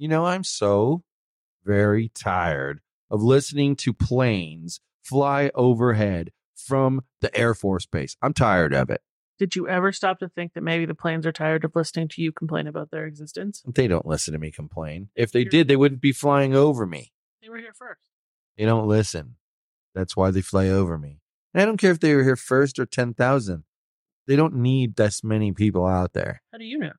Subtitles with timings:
[0.00, 1.02] You know, I'm so
[1.62, 8.16] very tired of listening to planes fly overhead from the Air Force Base.
[8.22, 9.02] I'm tired of it.
[9.38, 12.22] Did you ever stop to think that maybe the planes are tired of listening to
[12.22, 13.62] you complain about their existence?
[13.66, 15.10] They don't listen to me complain.
[15.14, 17.12] If they did, they wouldn't be flying over me.
[17.42, 18.00] They were here first.
[18.56, 19.36] They don't listen.
[19.94, 21.20] That's why they fly over me.
[21.52, 23.64] And I don't care if they were here first or 10,000.
[24.26, 26.40] They don't need this many people out there.
[26.52, 26.92] How do you know?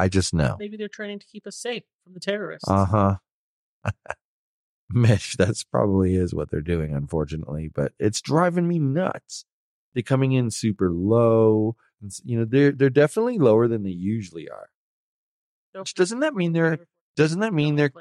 [0.00, 0.56] I just know.
[0.58, 2.68] Maybe they're trying to keep us safe from the terrorists.
[2.68, 3.16] Uh huh.
[4.92, 9.44] Mish, that's probably is what they're doing, unfortunately, but it's driving me nuts.
[9.94, 11.76] They're coming in super low.
[12.24, 14.68] You know, they're they're definitely lower than they usually are.
[15.74, 16.78] So- Which doesn't that mean they're
[17.16, 17.92] doesn't that mean they're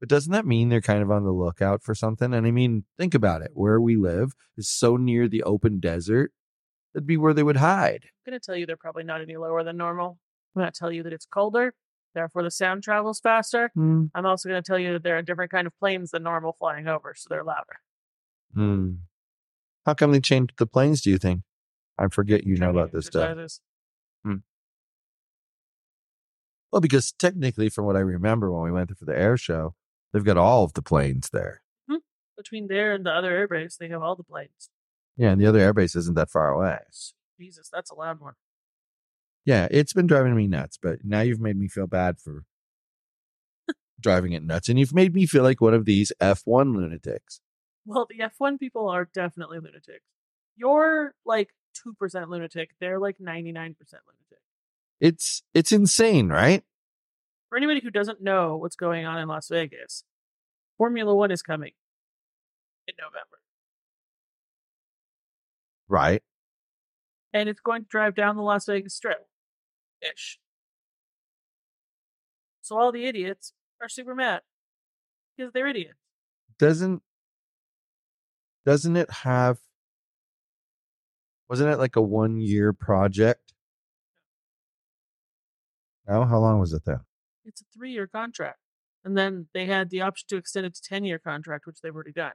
[0.00, 2.32] but doesn't that mean they're kind of on the lookout for something?
[2.32, 3.50] And I mean, think about it.
[3.52, 6.32] Where we live is so near the open desert.
[6.94, 8.04] That'd be where they would hide.
[8.26, 10.18] I'm going to tell you they're probably not any lower than normal.
[10.54, 11.74] I'm going to tell you that it's colder,
[12.14, 13.70] therefore the sound travels faster.
[13.74, 14.06] Hmm.
[14.14, 16.56] I'm also going to tell you that there are different kind of planes than normal
[16.58, 17.80] flying over, so they're louder.
[18.54, 18.92] Hmm.
[19.86, 21.42] How come they changed the planes, do you think?
[21.98, 23.30] I forget you know about this stuff.
[23.30, 23.60] exercises.
[26.72, 29.74] Well, because technically, from what I remember when we went for the air show,
[30.12, 31.62] they've got all of the planes there.
[32.36, 34.70] Between there and the other airbase, they have all the planes.
[35.16, 36.78] Yeah, and the other airbase isn't that far away.
[37.38, 38.32] Jesus, that's a loud one.
[39.44, 42.44] Yeah, it's been driving me nuts, but now you've made me feel bad for
[44.00, 47.40] driving it nuts, and you've made me feel like one of these F1 lunatics.
[47.86, 50.04] Well, the F1 people are definitely lunatics.
[50.56, 51.50] You're like
[51.86, 52.70] 2% lunatic.
[52.80, 53.76] They're like 99% lunatic.
[55.00, 56.62] It's it's insane, right?
[57.48, 60.04] For anybody who doesn't know what's going on in Las Vegas,
[60.76, 61.72] Formula One is coming
[62.86, 63.38] in November.
[65.88, 66.22] Right.
[67.32, 69.26] And it's going to drive down the Las Vegas Strip
[70.02, 70.38] ish.
[72.60, 74.42] So all the idiots are super mad
[75.36, 75.98] because they're idiots.
[76.58, 77.02] Doesn't
[78.64, 79.58] doesn't it have
[81.48, 83.54] wasn't it like a one year project?
[86.08, 87.00] No, how long was it though?
[87.44, 88.58] It's a three year contract.
[89.04, 91.94] And then they had the option to extend it to 10 year contract, which they've
[91.94, 92.32] already done.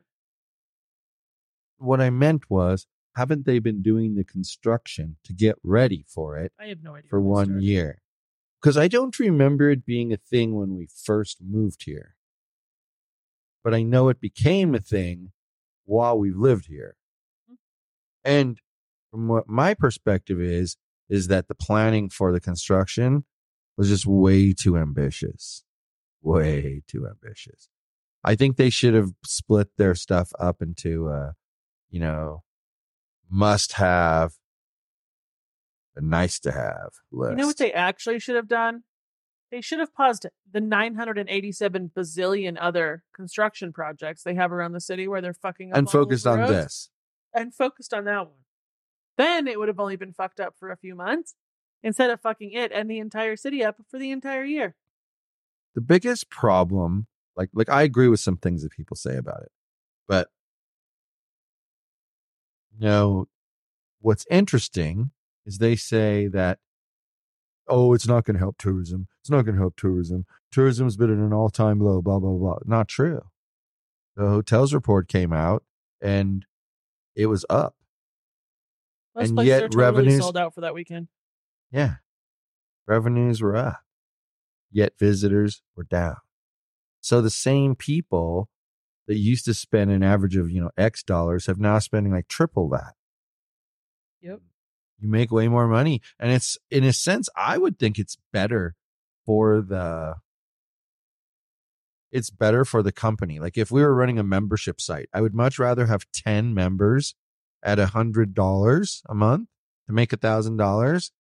[1.77, 6.51] what I meant was, haven't they been doing the construction to get ready for it
[6.59, 7.09] I have no idea.
[7.09, 8.01] for one year?
[8.61, 12.15] Because I don't remember it being a thing when we first moved here.
[13.63, 15.31] But I know it became a thing
[15.85, 16.97] while we've lived here.
[17.49, 17.57] Mhm.
[18.23, 18.61] And
[19.11, 20.77] from what my perspective is,
[21.09, 23.25] is that the planning for the construction
[23.77, 25.63] was just way too ambitious.
[26.21, 27.69] Way too ambitious.
[28.23, 31.33] I think they should have split their stuff up into uh,
[31.91, 32.43] you know,
[33.35, 34.35] must have
[35.95, 37.31] a nice to have list.
[37.31, 38.83] You know what they actually should have done?
[39.51, 45.07] They should have paused the 987 bazillion other construction projects they have around the city
[45.07, 46.89] where they're fucking up and focused on roads this.
[47.33, 48.39] and focused on that one.
[49.17, 51.35] Then it would have only been fucked up for a few months
[51.83, 54.75] instead of fucking it and the entire city up for the entire year.
[55.73, 59.51] The biggest problem, like like I agree with some things that people say about it,
[60.07, 60.29] but
[62.79, 63.27] know,
[64.01, 65.11] what's interesting
[65.45, 66.59] is they say that
[67.67, 69.07] oh, it's not going to help tourism.
[69.21, 70.25] It's not going to help tourism.
[70.51, 72.01] Tourism's been at an all-time low.
[72.01, 72.57] Blah blah blah.
[72.65, 73.21] Not true.
[74.15, 75.63] The hotels report came out
[76.01, 76.45] and
[77.15, 77.75] it was up.
[79.15, 81.07] Most And yet totally revenues- sold out for that weekend.
[81.71, 81.95] Yeah.
[82.87, 83.81] Revenues were up,
[84.71, 86.17] yet visitors were down.
[87.01, 88.47] So the same people
[89.07, 92.27] that used to spend an average of, you know, X dollars have now spending like
[92.27, 92.93] triple that.
[94.21, 94.39] Yep.
[94.99, 96.01] You make way more money.
[96.19, 98.75] And it's, in a sense, I would think it's better
[99.25, 100.15] for the,
[102.11, 103.39] it's better for the company.
[103.39, 107.13] Like if we were running a membership site, I would much rather have 10 members
[107.61, 109.49] at a hundred dollars a month
[109.87, 111.11] to make a thousand dollars,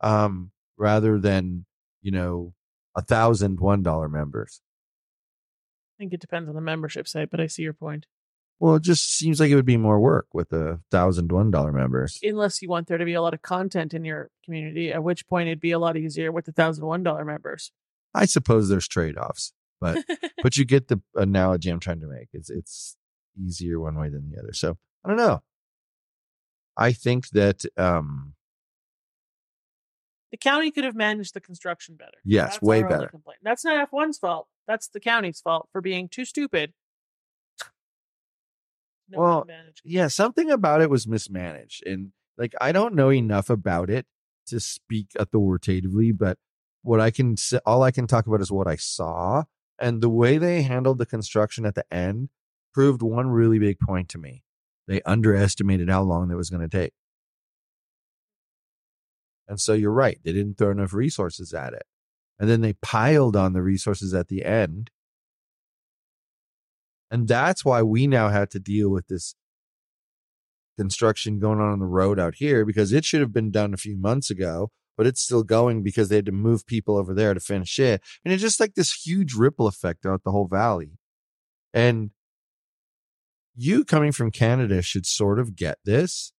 [0.00, 1.66] um, rather than,
[2.00, 2.54] you know,
[2.96, 4.62] a thousand one dollar members.
[6.00, 8.06] I think it depends on the membership site, but I see your point.
[8.58, 11.72] Well, it just seems like it would be more work with a thousand one dollar
[11.72, 12.18] members.
[12.22, 15.28] Unless you want there to be a lot of content in your community, at which
[15.28, 17.70] point it'd be a lot easier with the thousand one dollar members.
[18.14, 20.02] I suppose there's trade offs, but
[20.42, 22.28] but you get the analogy I'm trying to make.
[22.32, 22.96] It's it's
[23.38, 24.54] easier one way than the other.
[24.54, 25.42] So I don't know.
[26.78, 28.32] I think that um
[30.30, 32.18] the county could have managed the construction better.
[32.24, 33.08] Yes, That's way better.
[33.08, 33.40] complaint.
[33.42, 34.46] That's not F1's fault.
[34.70, 36.72] That's the county's fault for being too stupid.
[39.08, 39.46] No Well,
[39.84, 41.84] yeah, something about it was mismanaged.
[41.84, 44.06] And like I don't know enough about it
[44.46, 46.38] to speak authoritatively, but
[46.82, 49.42] what I can say all I can talk about is what I saw.
[49.76, 52.28] And the way they handled the construction at the end
[52.72, 54.44] proved one really big point to me.
[54.86, 56.92] They underestimated how long that was going to take.
[59.48, 60.20] And so you're right.
[60.22, 61.86] They didn't throw enough resources at it.
[62.40, 64.90] And then they piled on the resources at the end.
[67.10, 69.34] And that's why we now had to deal with this
[70.78, 73.76] construction going on on the road out here because it should have been done a
[73.76, 77.34] few months ago, but it's still going because they had to move people over there
[77.34, 78.00] to finish it.
[78.24, 80.92] And it's just like this huge ripple effect throughout the whole valley.
[81.74, 82.12] And
[83.54, 86.32] you coming from Canada should sort of get this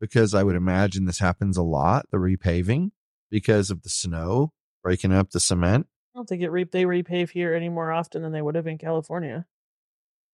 [0.00, 2.90] because I would imagine this happens a lot, the repaving,
[3.30, 5.86] because of the snow breaking up the cement.
[6.14, 8.66] I don't think it re- they repave here any more often than they would have
[8.66, 9.46] in California.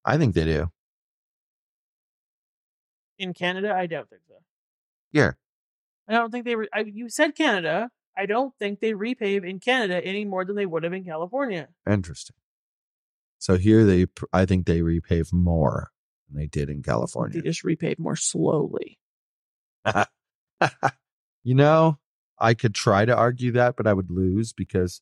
[0.05, 0.70] I think they do.
[3.19, 4.35] In Canada, I don't think so.
[5.12, 5.32] Yeah.
[6.08, 6.56] I don't think they.
[6.56, 7.91] Re- I, you said Canada.
[8.17, 11.69] I don't think they repave in Canada any more than they would have in California.
[11.88, 12.37] Interesting.
[13.38, 15.91] So here they, I think they repave more
[16.29, 17.43] than they did in California.
[17.43, 18.99] They just repave more slowly.
[21.44, 21.99] you know,
[22.38, 25.00] I could try to argue that, but I would lose because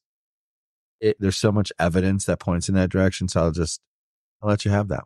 [1.01, 3.29] it, there's so much evidence that points in that direction.
[3.29, 3.81] So I'll just,
[4.43, 5.05] I'll let you have that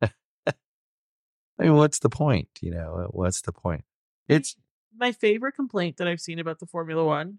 [0.00, 0.10] one.
[1.58, 2.48] I mean, what's the point?
[2.60, 3.84] You know, what's the point?
[4.28, 4.56] It's,
[4.96, 7.38] my favorite complaint that I've seen about the Formula One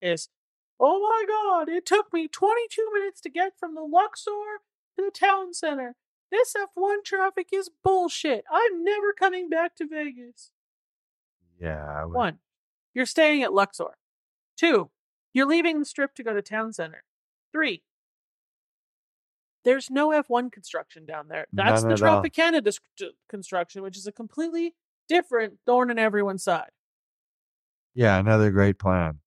[0.00, 0.28] is,
[0.80, 4.30] oh my god, it took me 22 minutes to get from the Luxor
[4.96, 5.96] to the town center.
[6.30, 8.44] This F1 traffic is bullshit.
[8.52, 10.50] I'm never coming back to Vegas.
[11.60, 12.38] yeah, I would- One,
[12.98, 13.96] you're staying at Luxor.
[14.56, 14.90] Two,
[15.32, 17.04] you're leaving the strip to go to town center.
[17.52, 17.84] Three,
[19.64, 21.46] there's no F1 construction down there.
[21.52, 21.94] That's None the.
[21.94, 24.74] Tropicana dis- uh, construction, which is a completely
[25.08, 26.70] different thorn in everyone's side.
[27.94, 29.20] yeah, another great plan.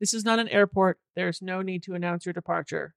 [0.00, 0.98] This is not an airport.
[1.14, 2.94] There's no need to announce your departure.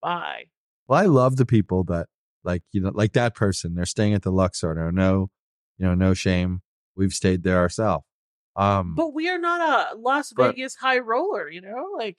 [0.00, 0.44] Bye.
[0.86, 2.06] Well, I love the people that
[2.44, 3.74] like you know, like that person.
[3.74, 4.74] They're staying at the Luxor.
[4.74, 5.30] No, no,
[5.76, 6.62] you know, no shame.
[6.94, 8.04] We've stayed there ourselves.
[8.56, 11.90] Um, But we are not a Las But- Vegas high roller, you know?
[11.96, 12.16] Like,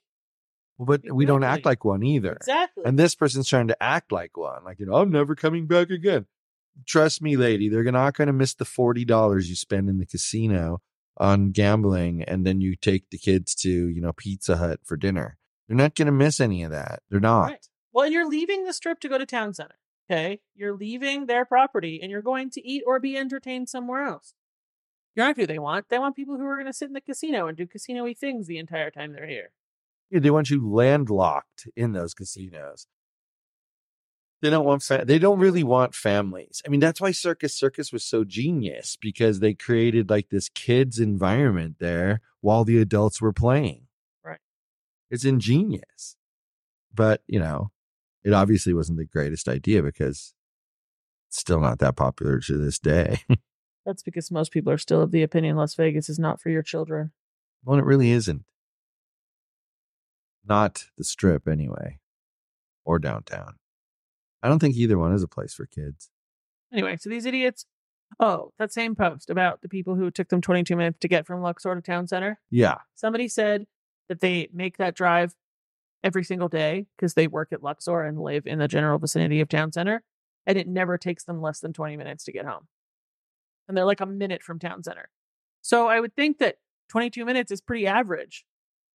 [0.78, 2.32] but we don't act like one either.
[2.32, 2.82] exactly.
[2.84, 4.64] And this person's trying to act like one.
[4.64, 6.26] Like, you know, I'm never coming back again.
[6.84, 10.80] Trust me, lady, they're not going to miss the $40 you spend in the casino
[11.16, 15.38] on gambling and then you take the kids to, you know, Pizza Hut for dinner.
[15.68, 17.02] They're not going to miss any of that.
[17.08, 17.50] They're not.
[17.50, 17.68] Right.
[17.92, 19.76] Well, and you're leaving the strip to go to town center.
[20.10, 20.40] Okay.
[20.56, 24.34] You're leaving their property and you're going to eat or be entertained somewhere else.
[25.14, 25.88] You're not who they want.
[25.88, 28.14] They want people who are going to sit in the casino and do casino y
[28.14, 29.50] things the entire time they're here.
[30.10, 32.86] Yeah, they want you landlocked in those casinos.
[34.42, 36.60] They don't want fa- they don't really want families.
[36.66, 40.98] I mean, that's why Circus Circus was so genius because they created like this kids
[40.98, 43.86] environment there while the adults were playing.
[44.22, 44.40] Right.
[45.10, 46.16] It's ingenious.
[46.92, 47.70] But, you know,
[48.22, 50.34] it obviously wasn't the greatest idea because
[51.28, 53.20] it's still not that popular to this day.
[53.84, 56.62] That's because most people are still of the opinion Las Vegas is not for your
[56.62, 57.12] children.
[57.64, 58.44] well, it really isn't.
[60.46, 61.98] Not the strip anyway.
[62.84, 63.54] Or downtown.
[64.42, 66.10] I don't think either one is a place for kids.
[66.72, 67.66] Anyway, so these idiots.
[68.20, 71.40] Oh, that same post about the people who took them 22 minutes to get from
[71.40, 72.38] Luxor to town center.
[72.50, 72.76] Yeah.
[72.94, 73.66] Somebody said
[74.08, 75.34] that they make that drive
[76.04, 79.48] every single day because they work at Luxor and live in the general vicinity of
[79.48, 80.02] town center,
[80.46, 82.68] and it never takes them less than 20 minutes to get home.
[83.66, 85.08] And they're like a minute from town center.
[85.62, 86.56] So I would think that
[86.90, 88.44] 22 minutes is pretty average.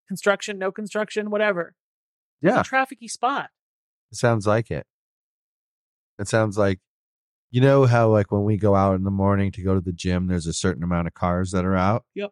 [0.08, 1.76] Construction, no construction, whatever.
[2.42, 2.60] Yeah.
[2.60, 3.50] It's a trafficy spot.
[4.12, 4.86] It sounds like it.
[6.20, 6.80] It sounds like,
[7.52, 9.94] you know, how like when we go out in the morning to go to the
[9.94, 12.06] gym, there's a certain amount of cars that are out.
[12.16, 12.32] Yep.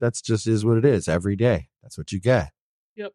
[0.00, 1.68] That's just is what it is every day.
[1.82, 2.50] That's what you get.
[2.96, 3.12] Yep.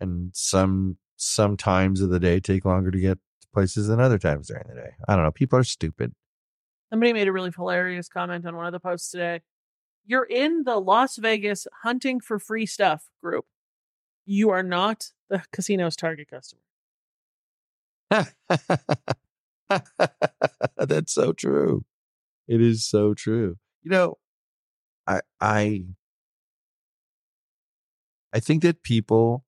[0.00, 4.18] And some some times of the day take longer to get to places than other
[4.18, 4.90] times during the day.
[5.08, 5.30] I don't know.
[5.30, 6.12] People are stupid.
[6.92, 9.40] Somebody made a really hilarious comment on one of the posts today.
[10.04, 13.46] You're in the Las Vegas hunting for free stuff group.
[14.26, 16.60] You are not the casino's target customer.
[20.76, 21.86] That's so true.
[22.46, 23.56] It is so true.
[23.82, 24.18] You know,
[25.06, 25.84] I I
[28.34, 29.46] I think that people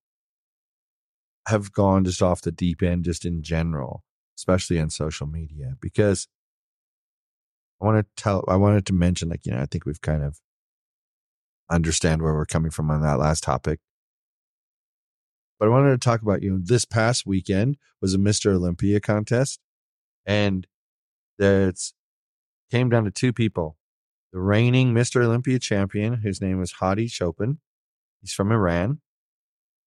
[1.46, 4.02] have gone just off the deep end just in general,
[4.38, 6.26] especially on social media because
[7.84, 10.22] I want to tell I wanted to mention like, you know, I think we've kind
[10.22, 10.40] of
[11.70, 13.80] understand where we're coming from on that last topic.
[15.58, 18.54] But I wanted to talk about, you know, this past weekend was a Mr.
[18.54, 19.60] Olympia contest
[20.24, 20.66] and
[21.38, 21.92] it's
[22.70, 23.76] came down to two people.
[24.32, 25.22] The reigning Mr.
[25.22, 27.58] Olympia champion, whose name is Hadi Choopan.
[28.22, 29.00] He's from Iran.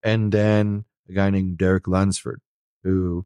[0.03, 2.41] And then a guy named Derek Lunsford,
[2.83, 3.25] who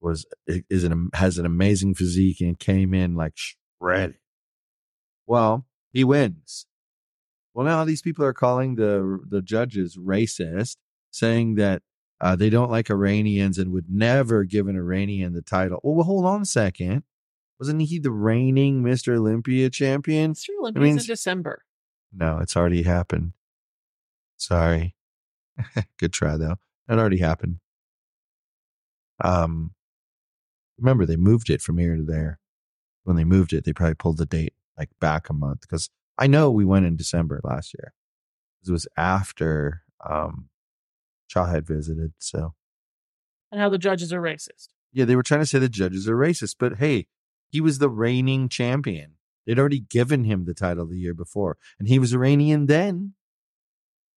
[0.00, 3.34] was is an has an amazing physique and came in like
[3.80, 4.16] shredded.
[5.26, 6.66] Well, he wins.
[7.54, 10.76] Well, now these people are calling the the judges racist,
[11.10, 11.82] saying that
[12.20, 15.80] uh, they don't like Iranians and would never give an Iranian the title.
[15.82, 17.04] Well, hold on a second.
[17.60, 19.16] Wasn't he the reigning Mr.
[19.16, 20.32] Olympia champion?
[20.32, 20.48] Mr.
[20.58, 21.62] Olympia's means- in December.
[22.12, 23.32] No, it's already happened.
[24.36, 24.94] Sorry.
[25.98, 26.56] Good try though.
[26.88, 27.58] That already happened.
[29.22, 29.72] Um
[30.78, 32.38] remember they moved it from here to there.
[33.04, 36.26] When they moved it, they probably pulled the date like back a month because I
[36.26, 37.92] know we went in December last year.
[38.66, 40.48] It was after um
[41.42, 42.12] had visited.
[42.18, 42.54] So
[43.50, 44.68] And how the judges are racist.
[44.92, 47.08] yeah, they were trying to say the judges are racist, but hey,
[47.48, 49.14] he was the reigning champion.
[49.44, 53.14] They'd already given him the title the year before, and he was Iranian then.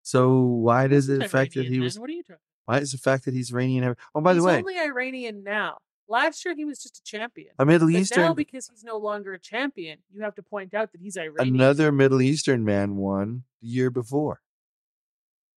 [0.02, 1.80] So why does it affect that he then.
[1.80, 1.98] was?
[1.98, 2.40] What are you talking?
[2.66, 3.96] Why is the fact that he's Iranian?
[4.14, 5.78] Oh, by the He's way, only Iranian now.
[6.08, 7.50] Last year he was just a champion.
[7.58, 10.92] a Middle But now, because he's no longer a champion, you have to point out
[10.92, 11.56] that he's Iranian.
[11.56, 14.40] another Middle Eastern man won the year before.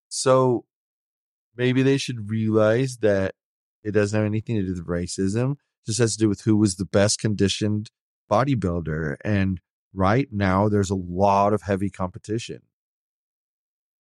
[0.08, 0.66] So
[1.56, 3.36] maybe they should realize that
[3.84, 5.52] it doesn't have anything to do with racism.
[5.52, 7.92] It just has to do with who was the best conditioned
[8.30, 9.18] bodybuilder.
[9.24, 9.62] And
[9.94, 12.64] right now, there's a lot of heavy competition.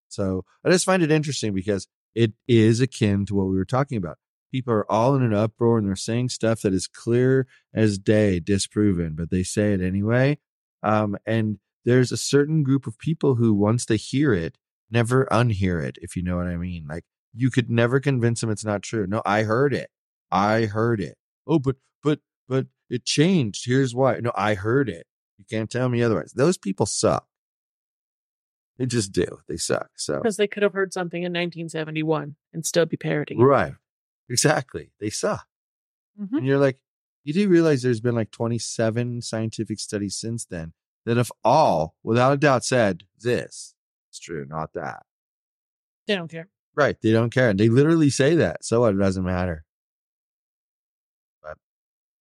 [0.07, 3.97] So I just find it interesting because it is akin to what we were talking
[3.97, 4.17] about.
[4.51, 8.39] People are all in an uproar and they're saying stuff that is clear as day,
[8.39, 10.37] disproven, but they say it anyway.
[10.81, 14.57] Um, and there's a certain group of people who, once they hear it,
[14.89, 16.85] never unhear it, if you know what I mean.
[16.89, 17.03] Like
[17.33, 19.05] you could never convince them it's not true.
[19.07, 19.89] No, I heard it.
[20.31, 21.17] I heard it.
[21.47, 23.65] Oh, but, but, but it changed.
[23.65, 24.19] Here's why.
[24.19, 25.05] No, I heard it.
[25.37, 26.33] You can't tell me otherwise.
[26.33, 27.25] Those people suck.
[28.79, 29.39] They just do.
[29.47, 29.89] They suck.
[29.97, 33.39] So, because they could have heard something in 1971 and still be parroting.
[33.39, 33.73] right.
[34.29, 34.91] Exactly.
[34.99, 35.47] They suck.
[36.19, 36.37] Mhm.
[36.37, 36.81] And you're like,
[37.23, 40.73] you do realize there's been like 27 scientific studies since then
[41.05, 43.75] that have all, without a doubt, said this.
[44.09, 45.03] It's true, not that.
[46.07, 46.49] They don't care.
[46.75, 46.99] Right.
[47.01, 47.49] They don't care.
[47.49, 48.63] And they literally say that.
[48.63, 48.85] So?
[48.85, 49.65] It doesn't matter.
[51.43, 51.57] But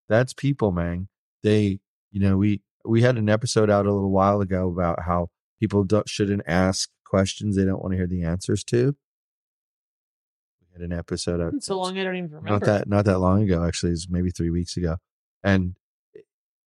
[0.09, 1.09] that's people, man.
[1.43, 5.31] They, you know, we we had an episode out a little while ago about how
[5.61, 8.97] people don't, shouldn't ask questions they don't want to hear the answers to.
[10.79, 12.51] Had an episode out so long I don't even remember.
[12.51, 14.97] not that not that long ago actually it's maybe three weeks ago
[15.43, 15.75] and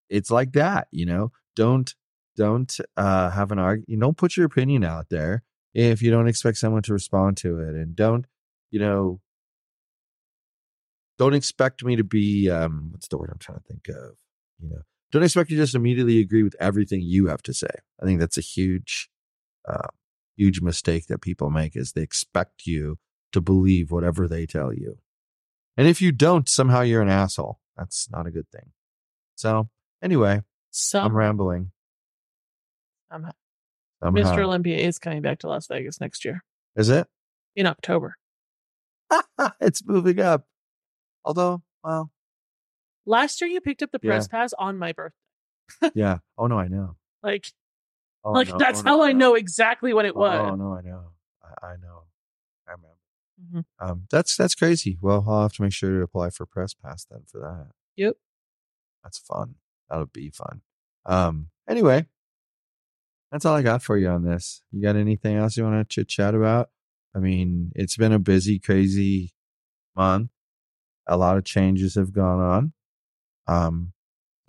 [0.09, 1.31] it's like that you know?
[1.55, 1.93] Don't
[2.35, 6.27] don't uh have an argument you don't put your opinion out there if you don't
[6.27, 8.25] expect someone to respond to it and don't
[8.71, 9.19] you know
[11.17, 14.15] don't expect me to be um what's the word i'm trying to think of
[14.61, 14.81] you know?
[15.11, 17.67] Don't expect to just immediately agree with everything you have to say.
[18.01, 19.09] I think that's a huge
[19.67, 19.89] uh
[20.37, 22.97] huge mistake that people make is they expect you
[23.31, 24.97] to believe whatever they tell you
[25.77, 27.59] and if you don't, somehow you're an asshole.
[27.77, 28.71] That's not a good thing.
[29.35, 29.69] So,
[30.03, 31.71] anyway, Some, I'm rambling.
[33.11, 33.31] somehow.
[34.03, 34.21] Somehow.
[34.35, 34.43] Mr.
[34.43, 36.43] Olympia is coming back to Las Vegas next year
[36.75, 37.07] Is it?
[37.55, 38.15] in October.
[39.61, 40.45] it's moving up.
[41.23, 42.11] Although, well,
[43.05, 44.11] Last year you picked up the Yeah.
[44.11, 45.15] press pass on my birthday.
[45.95, 46.17] yeah.
[46.37, 46.95] Oh, no, I know.
[47.23, 47.47] Like,
[48.23, 49.17] Oh, like no, oh, that's oh, how no, I no.
[49.17, 50.51] know exactly when it oh, was.
[50.51, 51.11] Oh, no, I know.
[51.43, 52.03] I, I know.
[53.41, 53.65] Mhm.
[53.79, 54.97] Um, that's that's crazy.
[55.01, 57.71] Well, I'll have to make sure to apply for press pass then for that.
[57.95, 58.17] Yep.
[59.03, 59.55] That's fun.
[59.89, 60.61] That'll be fun.
[61.05, 62.07] Um, anyway,
[63.31, 64.61] that's all I got for you on this.
[64.71, 66.69] You got anything else you want to chit chat about?
[67.15, 69.31] I mean, it's been a busy, crazy
[69.95, 70.31] month.
[71.07, 72.73] A lot of changes have gone on.
[73.47, 73.93] Um,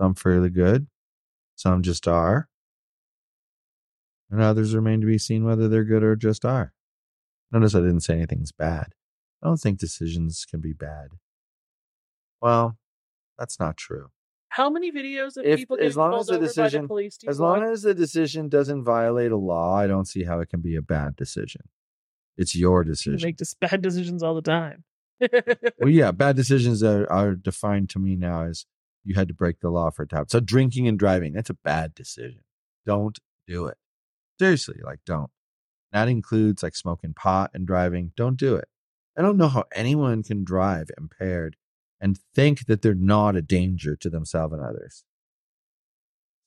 [0.01, 0.89] some fairly good,
[1.57, 2.49] some just are,
[4.31, 6.73] and others remain to be seen whether they're good or just are.
[7.53, 8.89] Notice I didn't say anything's bad.
[9.43, 11.09] I don't think decisions can be bad.
[12.41, 12.79] Well,
[13.39, 14.09] that's not true.
[14.51, 16.95] How many videos of If- people as long pulled as the over by decision- the
[17.03, 17.69] you As long watch?
[17.71, 20.83] as the decision doesn't violate a law, I don't see how it can be a
[20.83, 21.63] bad decision.
[22.37, 23.21] It's your you decision.
[23.27, 24.85] make just bad decisions all the time.
[25.21, 28.67] well, yeah, bad decisions are, are defined to me now as
[29.05, 30.27] you had to break the law for a time.
[30.29, 32.43] So drinking and driving, that's a bad decision.
[32.87, 33.77] Don't do it.
[34.39, 35.31] Seriously, like don't.
[35.93, 38.13] That includes like smoking pot and driving.
[38.17, 38.69] Don't do it.
[39.17, 41.57] I don't know how anyone can drive impaired
[42.01, 45.05] and think that they're not a danger to themselves and others.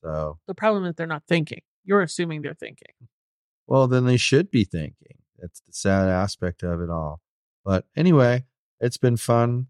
[0.03, 1.61] So, the problem is they're not thinking.
[1.83, 2.93] You're assuming they're thinking.
[3.67, 5.17] well, then they should be thinking.
[5.39, 7.21] That's the sad aspect of it all.
[7.63, 8.45] But anyway,
[8.79, 9.67] it's been fun.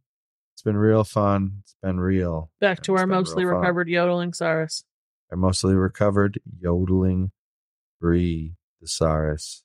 [0.53, 1.57] It's been real fun.
[1.61, 2.51] It's been real.
[2.61, 4.85] Back to It's our mostly recovered yodeling Cyrus.
[5.31, 7.31] Our mostly recovered yodeling
[7.99, 9.64] Bree thesaurus